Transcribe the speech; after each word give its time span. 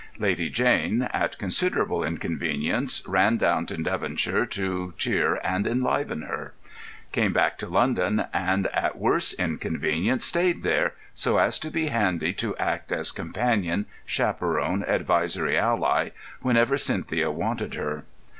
Lady 0.17 0.49
Jane, 0.49 1.03
at 1.13 1.37
considerable 1.37 2.03
inconvenience, 2.03 3.03
ran 3.07 3.37
down 3.37 3.67
to 3.67 3.77
Devonshire 3.77 4.47
to 4.47 4.95
cheer 4.97 5.39
and 5.43 5.67
enliven 5.67 6.23
her. 6.23 6.55
Came 7.11 7.33
back 7.33 7.55
to 7.59 7.67
London 7.69 8.25
and 8.33 8.65
at 8.73 8.97
worse 8.97 9.31
inconvenience 9.33 10.25
stayed 10.25 10.63
there, 10.63 10.93
so 11.13 11.37
as 11.37 11.59
to 11.59 11.69
be 11.69 11.89
handy 11.89 12.33
to 12.33 12.57
act 12.57 12.91
as 12.91 13.11
companion, 13.11 13.85
chaperon, 14.03 14.83
advisory 14.87 15.55
ally, 15.55 16.09
whenever 16.41 16.79
Cynthia 16.79 17.29
wanted 17.29 17.75
her. 17.75 18.03